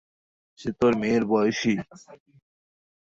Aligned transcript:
সে 0.59 0.69
তোর 0.79 0.93
মেয়ের 1.01 1.23
বয়সী? 1.25 1.73